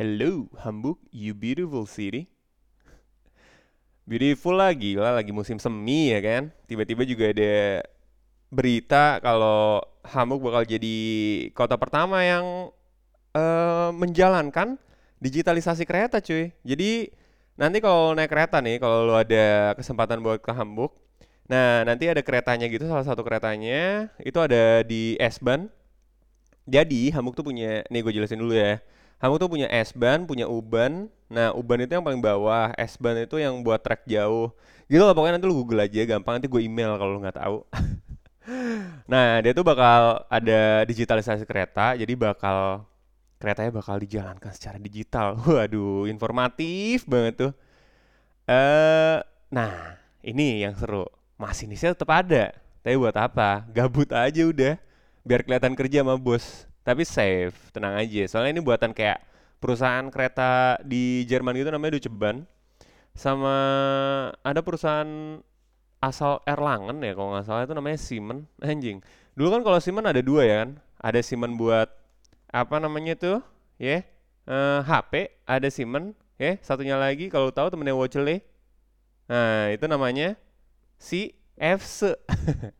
[0.00, 2.24] Hello, Hamburg, you beautiful city.
[4.08, 6.48] Beautiful lah, gila lagi musim semi ya kan.
[6.64, 7.84] Tiba-tiba juga ada
[8.48, 10.96] berita kalau Hamburg bakal jadi
[11.52, 12.72] kota pertama yang
[13.36, 14.80] uh, menjalankan
[15.20, 16.48] digitalisasi kereta cuy.
[16.64, 17.12] Jadi
[17.60, 20.96] nanti kalau naik kereta nih, kalau lo ada kesempatan buat ke Hamburg,
[21.44, 25.68] nah nanti ada keretanya gitu, salah satu keretanya itu ada di S-Bahn.
[26.64, 28.80] Jadi Hamburg tuh punya, nih gue jelasin dulu ya.
[29.20, 31.12] Hamburg tuh punya S-Bahn, punya U-Bahn.
[31.28, 34.48] Nah U-Bahn itu yang paling bawah, S-Bahn itu yang buat trek jauh.
[34.88, 37.62] Gitu lah pokoknya nanti lu google aja, gampang nanti gue email kalau lu nggak tahu.
[39.12, 42.88] nah dia tuh bakal ada digitalisasi kereta, jadi bakal
[43.40, 45.36] keretanya bakal dijalankan secara digital.
[45.48, 47.52] Waduh, informatif banget tuh.
[48.48, 49.18] Eh, uh,
[49.52, 51.08] nah, ini yang seru.
[51.40, 52.52] Masinisnya tetap ada.
[52.84, 53.64] Tapi buat apa?
[53.72, 54.76] Gabut aja udah.
[55.24, 56.69] Biar kelihatan kerja sama bos.
[56.80, 58.22] Tapi safe, tenang aja.
[58.26, 59.20] Soalnya ini buatan kayak
[59.60, 62.48] perusahaan kereta di Jerman gitu namanya Deutsche Bahn.
[63.12, 63.56] Sama
[64.40, 65.40] ada perusahaan
[66.00, 69.04] asal Erlangen ya kalau nggak salah itu namanya Siemens anjing.
[69.36, 70.70] Dulu kan kalau Siemens ada dua ya kan.
[71.00, 72.00] Ada Siemens buat
[72.50, 73.38] apa namanya tuh
[73.78, 74.02] ya yeah.
[74.50, 76.54] uh, HP ada Simon ya yeah.
[76.66, 78.42] satunya lagi kalau tahu temennya Watchley
[79.30, 80.34] nah itu namanya
[80.98, 82.18] si FC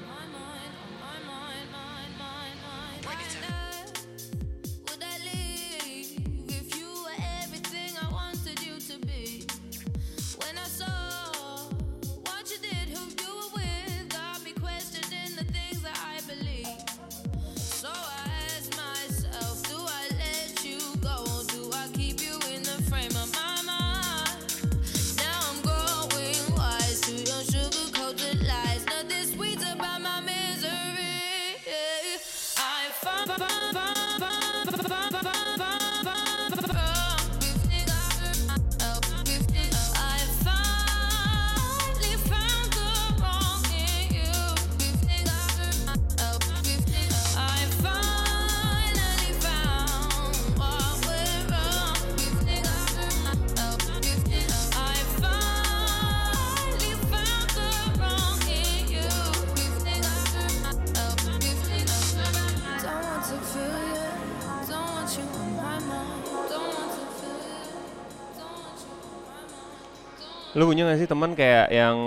[70.61, 71.97] Lu punya gak sih teman kayak yang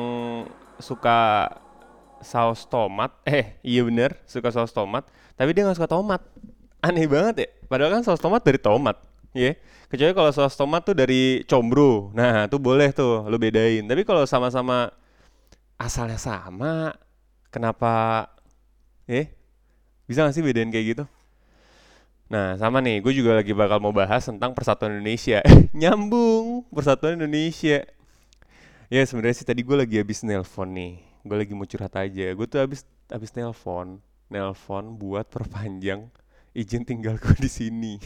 [0.79, 1.51] suka
[2.23, 3.11] saus tomat?
[3.27, 5.03] Eh, iya bener, suka saus tomat.
[5.35, 6.23] Tapi dia gak suka tomat.
[6.79, 7.49] Aneh banget ya.
[7.67, 8.95] Padahal kan saus tomat dari tomat.
[9.35, 9.55] Ya, yeah.
[9.91, 12.15] kecuali kalau saus tomat tuh dari combro.
[12.15, 13.83] Nah, tuh boleh tuh lu bedain.
[13.83, 14.95] Tapi kalau sama-sama
[15.75, 16.95] asalnya sama,
[17.51, 18.31] kenapa
[19.11, 19.35] eh
[20.07, 21.05] bisa gak sih bedain kayak gitu?
[22.31, 25.43] Nah, sama nih, gue juga lagi bakal mau bahas tentang Persatuan Indonesia.
[25.75, 27.83] Nyambung, Persatuan Indonesia.
[28.95, 31.03] Ya sebenarnya sih tadi gue lagi habis nelpon nih.
[31.27, 32.31] Gue lagi mau curhat aja.
[32.31, 33.99] Gue tuh habis habis nelpon,
[34.31, 36.15] nelpon buat perpanjang
[36.55, 37.99] izin tinggal gue di sini.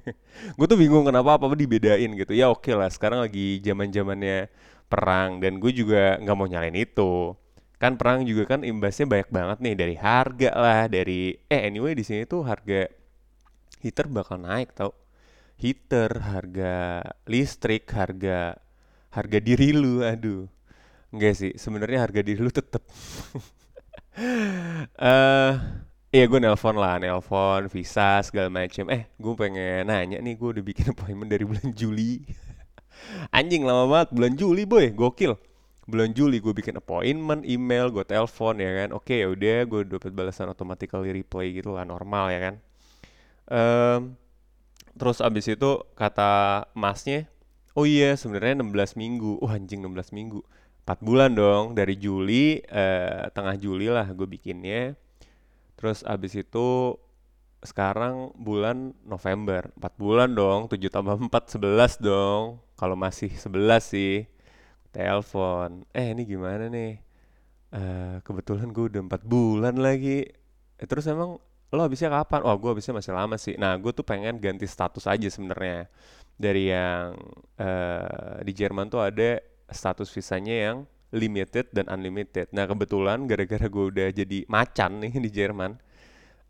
[0.58, 2.34] gue tuh bingung kenapa apa apa dibedain gitu.
[2.34, 4.50] Ya oke okay lah, sekarang lagi zaman zamannya
[4.90, 7.38] perang dan gue juga nggak mau nyalain itu.
[7.78, 12.02] Kan perang juga kan imbasnya banyak banget nih dari harga lah, dari eh anyway di
[12.02, 12.90] sini tuh harga
[13.78, 14.90] heater bakal naik tau.
[15.54, 18.58] Heater, harga listrik, harga
[19.12, 20.48] harga diri lu aduh
[21.12, 22.82] enggak sih sebenarnya harga diri lu tetep
[24.96, 25.54] uh,
[26.12, 28.84] Iya gue nelpon lah, nelpon, visa segala macem.
[28.92, 32.20] Eh gue pengen nanya nih, gue udah bikin appointment dari bulan Juli.
[33.36, 35.40] Anjing lama banget, bulan Juli boy, gokil.
[35.88, 38.88] Bulan Juli gue bikin appointment, email, gue telepon ya kan.
[38.92, 42.54] Oke ya udah, gue dapat balasan automatically replay gitu lah, normal ya kan.
[43.48, 44.00] Um,
[44.92, 47.24] terus abis itu kata masnya,
[47.72, 49.40] Oh iya, sebenarnya 16 minggu.
[49.40, 50.44] Wah, anjing 16 minggu.
[50.84, 54.98] 4 bulan dong dari Juli eh, tengah Juli lah gue bikinnya.
[55.78, 56.98] Terus abis itu
[57.64, 59.72] sekarang bulan November.
[59.78, 62.60] 4 bulan dong, 7 tambah 4 11 dong.
[62.76, 64.28] Kalau masih 11 sih.
[64.92, 65.88] Telepon.
[65.96, 67.00] Eh, ini gimana nih?
[67.72, 70.28] Eh, kebetulan gue udah 4 bulan lagi.
[70.76, 71.40] Eh, terus emang
[71.72, 72.44] lo habisnya kapan?
[72.44, 73.56] Oh, gue habisnya masih lama sih.
[73.56, 75.88] Nah, gue tuh pengen ganti status aja sebenarnya
[76.36, 77.16] dari yang
[77.60, 79.40] uh, di Jerman tuh ada
[79.70, 80.76] status visanya yang
[81.12, 82.48] limited dan unlimited.
[82.56, 85.76] Nah kebetulan gara-gara gue udah jadi macan nih di Jerman,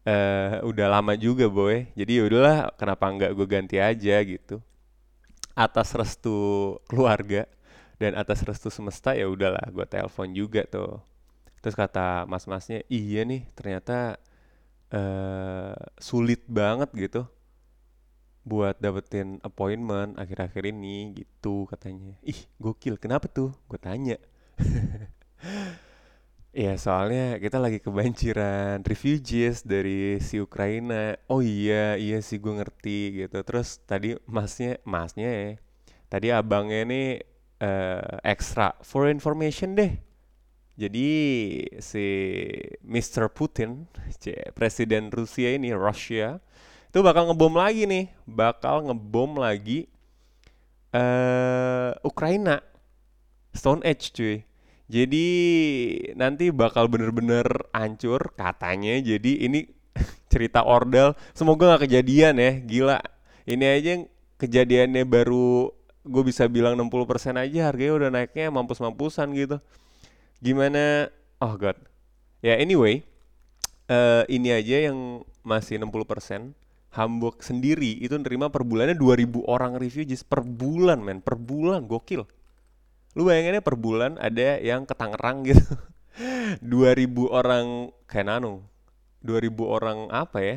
[0.07, 1.91] eh udah lama juga boy.
[1.99, 4.63] Jadi ya udahlah kenapa nggak gue ganti aja gitu.
[5.53, 7.45] Atas restu keluarga
[8.01, 11.03] dan atas restu semesta ya udahlah gue telepon juga tuh.
[11.63, 14.19] Terus kata mas-masnya, iya nih ternyata
[14.93, 15.75] eh
[16.09, 17.23] sulit banget gitu
[18.43, 22.19] buat dapetin appointment akhir-akhir ini gitu katanya.
[22.27, 23.55] Ih gokil, kenapa tuh?
[23.71, 24.19] Gue tanya.
[26.53, 31.17] Iya, soalnya kita lagi kebanjiran refugees dari si Ukraina.
[31.33, 33.39] Oh iya, iya sih gue ngerti gitu.
[33.49, 35.49] Terus tadi masnya, masnya ya,
[36.13, 37.07] tadi abangnya nih
[37.63, 39.93] eh, extra for information deh.
[40.83, 41.09] Jadi
[41.79, 42.07] si
[42.83, 43.31] Mr.
[43.31, 43.87] Putin,
[44.59, 46.43] presiden Rusia ini, Russia,
[46.91, 49.87] itu bakal ngebom lagi nih, bakal ngebom lagi
[50.91, 52.59] eh Ukraina,
[53.55, 54.37] Stone Age cuy.
[54.91, 55.27] Jadi
[56.19, 58.99] nanti bakal bener-bener hancur katanya.
[58.99, 59.65] Jadi ini
[60.33, 61.17] cerita ordal.
[61.33, 62.53] Semoga nggak kejadian ya.
[62.61, 62.99] Gila.
[63.49, 64.05] Ini aja yang
[64.37, 69.63] kejadiannya baru gue bisa bilang 60% aja harganya udah naiknya mampus-mampusan gitu.
[70.43, 71.07] Gimana?
[71.39, 71.79] Oh god.
[72.43, 73.07] Ya anyway,
[73.87, 76.59] eh ini aja yang masih 60%.
[76.93, 82.29] Hamburg sendiri itu nerima per bulannya 2000 orang refugees per bulan men, per bulan gokil.
[83.17, 85.63] Lu bayanginnya per bulan ada yang ke Tangerang gitu.
[86.61, 88.67] 2000 orang kayak Nano.
[89.25, 90.57] 2000 orang apa ya?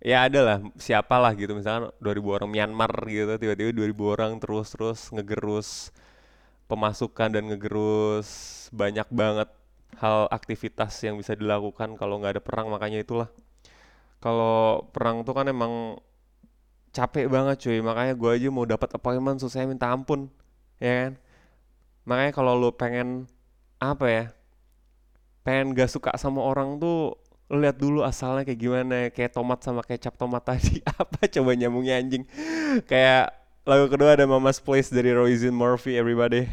[0.00, 5.90] Ya ada lah, siapalah gitu misalkan 2000 orang Myanmar gitu, tiba-tiba 2000 orang terus-terus ngegerus
[6.66, 8.28] pemasukan dan ngegerus
[8.74, 9.48] banyak banget
[9.96, 13.28] hal aktivitas yang bisa dilakukan kalau nggak ada perang makanya itulah.
[14.20, 16.00] Kalau perang tuh kan emang
[16.90, 17.78] capek banget cuy.
[17.84, 20.28] Makanya gue aja mau dapat appointment susah minta ampun
[20.80, 21.12] ya kan?
[22.08, 23.28] Makanya kalau lu pengen
[23.76, 24.24] apa ya
[25.44, 27.14] pengen gak suka sama orang tuh
[27.46, 30.82] lihat dulu asalnya kayak gimana kayak tomat sama kecap tomat tadi.
[31.00, 32.26] Apa coba nyambungnya anjing?
[32.90, 36.46] Kayak lagu kedua ada Mama's Place dari Roisin Murphy everybody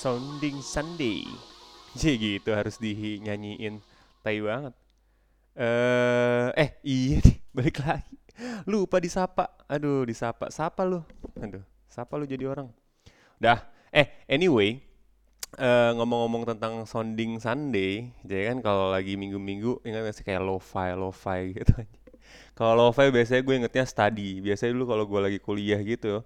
[0.00, 1.28] Sounding Sunday.
[2.00, 3.84] Jadi gitu harus dinyanyiin.
[4.24, 4.72] Tai banget.
[5.52, 8.16] Eh, eh iya nih, balik lagi.
[8.64, 9.52] Lupa disapa.
[9.68, 10.48] Aduh, disapa.
[10.48, 11.04] Sapa lu.
[11.36, 12.72] Aduh, sapa lu jadi orang.
[13.36, 13.60] Dah.
[13.92, 14.80] Eh, anyway,
[15.60, 20.96] eh, ngomong-ngomong tentang sounding Sunday, jadi kan kalau lagi minggu-minggu ingat gak sih kayak lo-fi,
[20.96, 21.76] lo-fi gitu.
[22.56, 24.40] Kalau lo-fi biasanya gue ingetnya study.
[24.40, 26.24] Biasanya dulu kalau gue lagi kuliah gitu,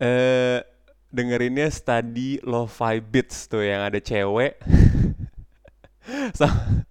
[0.00, 0.69] eh
[1.10, 4.56] dengerinnya study lo-fi beats tuh yang ada cewek.
[6.34, 6.82] Sama,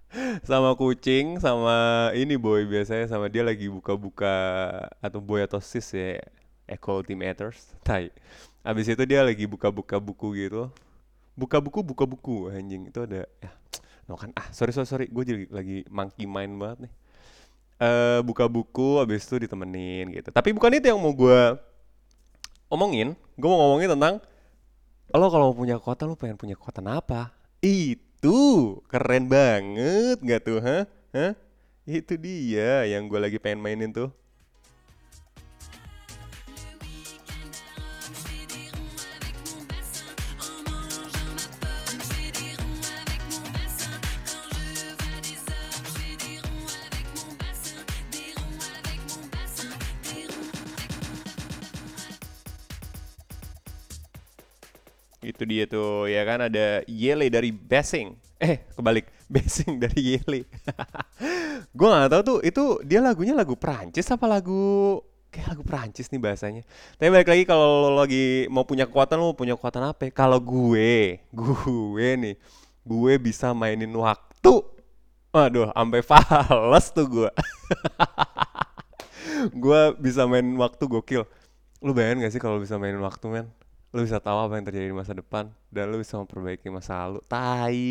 [0.48, 4.32] sama kucing sama ini boy biasanya sama dia lagi buka-buka
[4.98, 6.18] atau boy atau sis ya
[6.64, 8.08] equality matters tai.
[8.64, 10.72] Abis itu dia lagi buka-buka buku gitu.
[11.36, 12.88] Buka buku buka buku anjing.
[12.88, 13.50] Itu ada ya
[14.08, 14.32] no kan.
[14.34, 16.92] Ah sorry sorry sorry gue jadi lagi monkey mind banget nih.
[17.80, 20.28] Eh buka buku abis itu ditemenin gitu.
[20.32, 21.40] Tapi bukan itu yang mau gue
[22.70, 24.22] omongin, gue mau ngomongin tentang
[25.10, 27.34] lo kalau mau punya kekuatan lo pengen punya kekuatan apa?
[27.58, 30.86] Itu keren banget nggak tuh, hah?
[31.10, 31.34] Hah?
[31.82, 34.14] Itu dia yang gue lagi pengen mainin tuh.
[55.30, 58.18] Itu dia tuh, ya kan ada Yele dari Basing.
[58.42, 59.06] Eh, kebalik.
[59.34, 60.42] Basing dari Yele.
[61.78, 64.98] gue nggak tahu tuh itu dia lagunya lagu Prancis apa lagu
[65.30, 66.62] kayak lagu Prancis nih bahasanya.
[66.98, 70.10] Tapi balik lagi kalau lo lagi mau punya kekuatan lo punya kekuatan apa?
[70.10, 70.12] ya?
[70.12, 72.34] Kalau gue, gue nih,
[72.82, 74.54] gue bisa mainin waktu.
[75.30, 77.30] Aduh, sampai fals tuh gue.
[79.62, 81.22] gue bisa main waktu gokil.
[81.80, 83.46] Lu bayangin gak sih kalau bisa mainin waktu men?
[83.90, 87.18] Lu bisa tahu apa yang terjadi di masa depan dan lu bisa memperbaiki masa lalu.
[87.26, 87.82] Tai,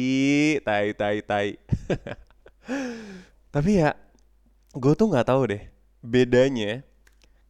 [0.64, 1.48] tai, tai, tai.
[3.54, 3.92] Tapi ya,
[4.72, 5.64] gue tuh nggak tahu deh
[6.00, 6.88] bedanya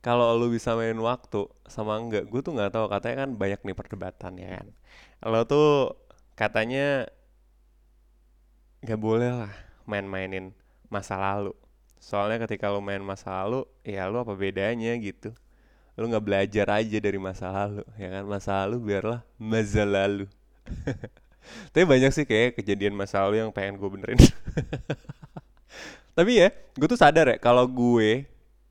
[0.02, 2.26] kalau lu bisa main waktu sama enggak.
[2.26, 4.68] Gue tuh nggak tahu katanya kan banyak nih perdebatan ya kan.
[5.30, 5.94] Lo tuh
[6.34, 7.06] katanya
[8.80, 9.54] nggak boleh lah
[9.86, 10.56] main-mainin
[10.88, 11.54] masa lalu.
[12.00, 15.36] Soalnya ketika lu main masa lalu, ya lu apa bedanya gitu.
[16.00, 18.24] Lu nggak belajar aja dari masa lalu, ya kan?
[18.24, 20.26] Masa lalu biarlah masa lalu.
[21.76, 24.20] Tapi banyak sih kayak kejadian masa lalu yang pengen gue benerin.
[26.18, 28.24] Tapi ya, gue tuh sadar ya kalau gue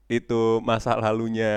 [0.08, 1.52] itu masa lalunya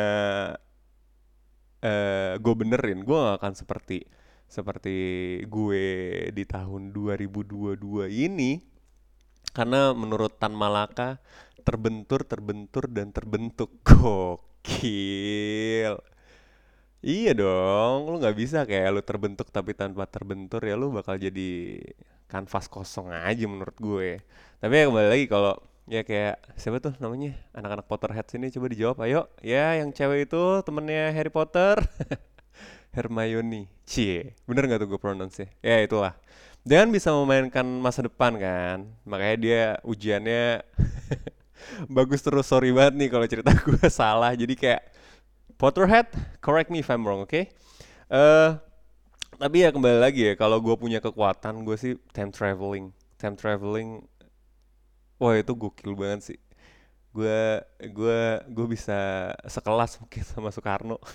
[1.82, 4.06] eh gue benerin, gue gak akan seperti
[4.52, 5.00] seperti
[5.48, 5.84] gue
[6.36, 7.80] di tahun 2022
[8.12, 8.60] ini
[9.56, 11.24] karena menurut Tan Malaka
[11.64, 13.72] terbentur, terbentur dan terbentuk.
[14.62, 15.94] Gokil.
[17.02, 21.82] Iya dong, lu nggak bisa kayak lu terbentuk tapi tanpa terbentur ya lu bakal jadi
[22.30, 24.22] kanvas kosong aja menurut gue.
[24.62, 25.58] Tapi ya kembali lagi kalau
[25.90, 27.34] ya kayak siapa tuh namanya?
[27.58, 29.26] Anak-anak Potterhead sini coba dijawab ayo.
[29.42, 31.82] Ya yang cewek itu temennya Harry Potter
[32.96, 33.66] Hermione.
[33.90, 36.14] Cie bener nggak tuh gue pronounce ya itulah.
[36.62, 40.62] Dia kan bisa memainkan masa depan kan makanya dia ujiannya
[41.88, 44.34] bagus terus sorry banget nih kalau cerita gue salah.
[44.36, 44.82] Jadi kayak
[45.62, 46.10] Potterhead
[46.42, 47.38] correct me if I'm wrong oke?
[47.38, 48.50] Eh
[49.42, 52.94] tapi ya kembali lagi ya kalau gue punya kekuatan gue sih time traveling.
[53.22, 54.06] Time traveling
[55.22, 56.40] wah itu gokil banget sih.
[57.14, 60.98] Gue gue gue bisa sekelas mungkin sama Soekarno.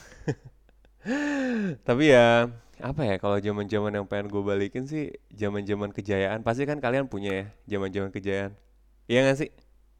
[1.87, 6.47] Tapi ya apa ya kalau zaman zaman yang pengen gue balikin sih zaman zaman kejayaan.
[6.47, 7.47] Pasti kan kalian punya ya
[7.79, 8.53] zaman zaman kejayaan.
[9.11, 9.51] Iya gak sih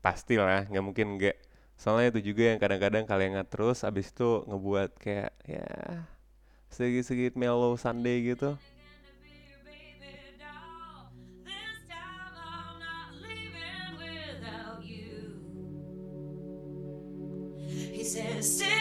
[0.07, 1.35] pasti lah nggak mungkin enggak
[1.75, 5.67] soalnya itu juga yang kadang-kadang kalian ingat terus abis itu ngebuat kayak ya
[6.71, 8.55] sedikit-sedikit mellow Sunday gitu.
[18.07, 18.76] Baby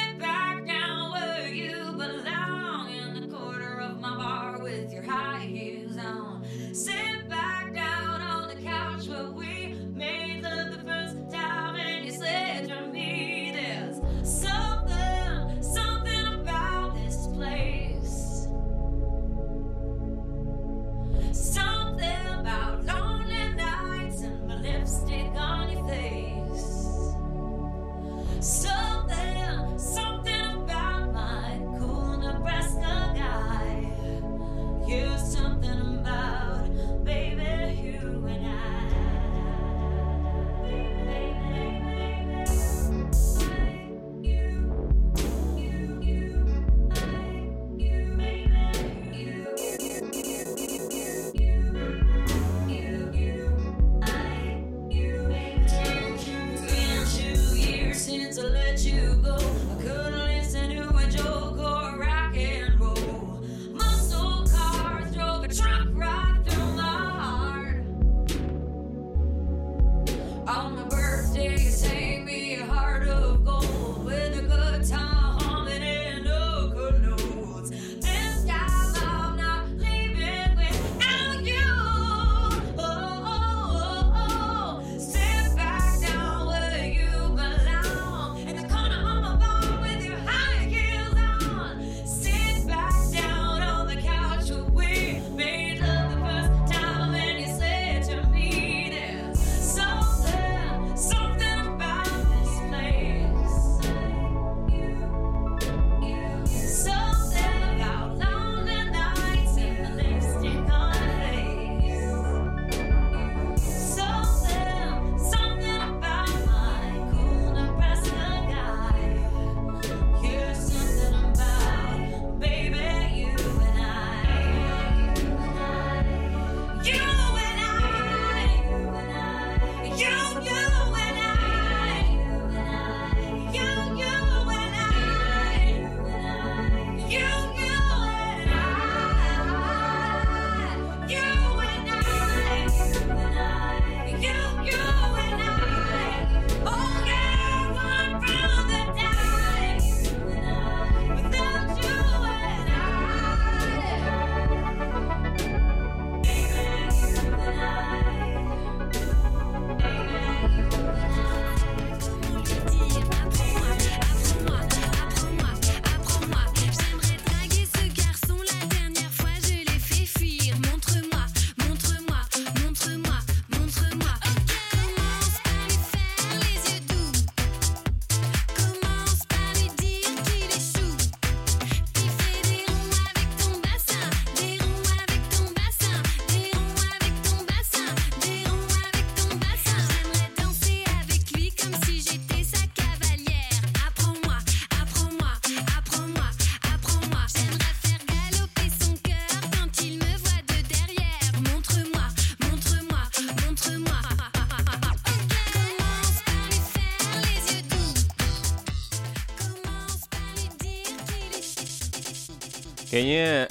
[212.86, 213.50] Kayaknya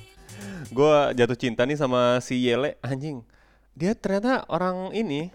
[0.76, 3.20] gue jatuh cinta nih sama si Yele anjing.
[3.76, 5.30] Dia ternyata orang ini,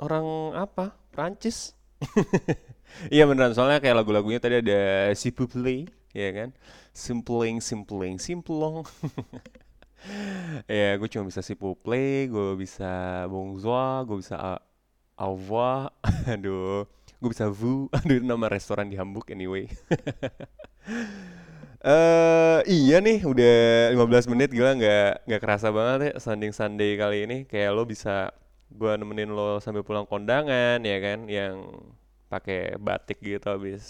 [0.00, 0.96] orang apa?
[1.10, 1.74] Prancis.
[3.06, 6.50] Iya beneran soalnya kayak lagu-lagunya tadi ada si Play, ya kan?
[6.90, 8.82] Simpling, simpling, simplong.
[10.66, 14.58] ya gue cuma bisa si Play, gue bisa bonjour, gue bisa
[15.14, 15.36] au
[16.26, 16.88] aduh,
[17.22, 19.70] gue bisa vous, aduh nama restoran di Hamburg anyway.
[21.80, 23.52] Eh iya nih udah
[23.96, 24.48] 15 menit.
[24.52, 27.36] Gila nggak nggak kerasa banget ya Sanding Sunday kali ini.
[27.48, 28.28] Kayak lo bisa
[28.68, 31.24] gua nemenin lo sambil pulang kondangan ya kan?
[31.24, 31.54] Yang
[32.28, 33.82] pakai batik gitu habis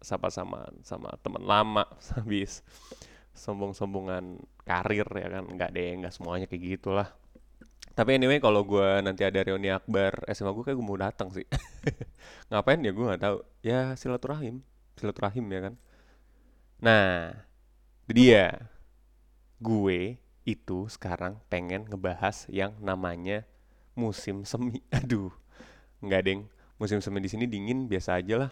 [0.00, 1.84] sapa-samaan sama teman lama
[2.16, 2.64] habis
[3.36, 5.44] sombong-sombongan karir ya kan?
[5.44, 7.08] Nggak deh nggak semuanya kayak gitulah.
[7.92, 11.44] Tapi anyway kalau gua nanti ada reuni akbar SMA gue kayak gue mau datang sih.
[12.50, 12.90] Ngapain ya?
[12.96, 13.36] Gue nggak tahu.
[13.60, 14.64] Ya silaturahim.
[14.96, 15.74] Silaturahim ya kan
[16.78, 17.34] nah
[18.08, 18.70] dia.
[19.62, 23.48] Gue itu sekarang pengen ngebahas yang namanya
[23.96, 24.84] musim semi.
[24.98, 25.32] Aduh
[26.04, 26.42] nggak ada yang
[26.76, 28.50] musim semi di sini dingin biasa aja lah.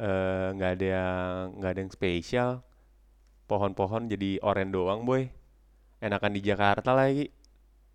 [0.00, 2.50] Eh, nggak ada yang nggak ada yang spesial.
[3.44, 5.28] Pohon-pohon jadi oren doang boy.
[6.00, 7.28] Enakan di Jakarta lagi.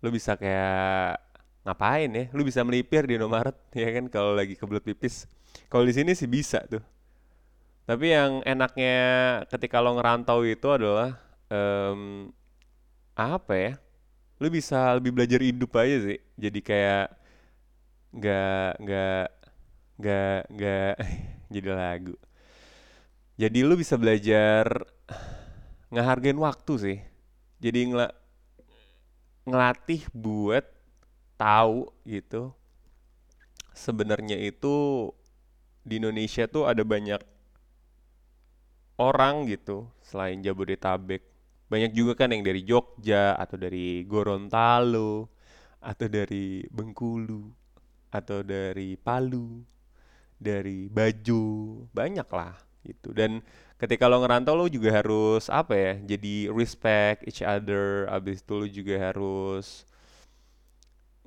[0.00, 1.18] Lu bisa kayak
[1.66, 2.24] ngapain ya?
[2.32, 4.06] Lu bisa melipir di Indomaret ya kan?
[4.08, 5.26] Kalau lagi kebelet pipis.
[5.66, 6.82] Kalau di sini sih bisa tuh
[7.88, 8.96] tapi yang enaknya
[9.50, 11.18] ketika lo ngerantau itu adalah
[11.50, 12.30] em,
[13.16, 13.72] apa ya?
[14.42, 16.18] Lu bisa lebih belajar hidup aja sih.
[16.38, 17.06] Jadi kayak
[18.16, 19.26] nggak nggak
[20.00, 20.92] nggak nggak
[21.54, 22.14] jadi lagu.
[23.40, 24.84] Jadi lu bisa belajar
[25.90, 26.98] ngehargain waktu sih.
[27.62, 28.14] Jadi ngela-
[29.48, 30.64] ngelatih buat
[31.40, 32.52] tahu gitu
[33.74, 34.76] sebenarnya itu
[35.84, 37.20] di Indonesia tuh ada banyak
[39.00, 41.24] orang gitu selain Jabodetabek
[41.72, 45.32] banyak juga kan yang dari Jogja atau dari Gorontalo
[45.80, 47.48] atau dari Bengkulu
[48.12, 49.64] atau dari Palu
[50.36, 51.44] dari Bajo
[51.96, 53.40] banyak lah gitu dan
[53.80, 58.66] ketika lo ngerantau lo juga harus apa ya jadi respect each other abis itu lo
[58.68, 59.88] juga harus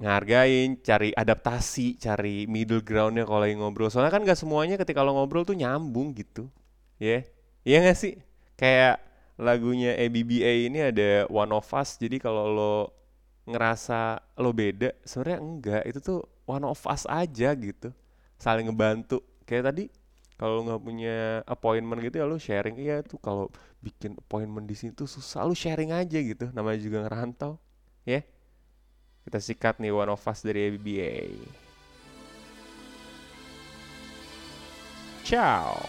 [0.02, 3.94] ngehargain, cari adaptasi, cari middle groundnya kalau lagi ngobrol.
[3.94, 6.50] Soalnya kan gak semuanya ketika lo ngobrol tuh nyambung gitu,
[6.98, 7.22] ya?
[7.64, 8.20] Iya gak sih?
[8.60, 9.00] Kayak
[9.40, 12.76] lagunya ABBA ini ada One of Us, jadi kalau lo
[13.44, 15.84] ngerasa lo beda, sebenarnya enggak.
[15.88, 17.92] Itu tuh one of us aja gitu,
[18.40, 19.24] saling ngebantu.
[19.44, 19.84] Kayak tadi
[20.40, 22.76] kalau nggak punya appointment gitu ya lo sharing.
[22.80, 23.52] Iya tuh kalau
[23.84, 26.52] bikin appointment di sini tuh susah, lo sharing aja gitu.
[26.56, 27.60] Namanya juga ngerantau,
[28.08, 28.24] ya?
[29.24, 31.12] Kita sikat nih One of Us dari ABBA.
[35.24, 35.80] Ciao.